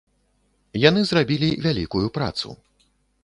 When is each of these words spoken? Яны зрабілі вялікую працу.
Яны 0.89 1.01
зрабілі 1.09 1.49
вялікую 1.65 2.03
працу. 2.17 2.49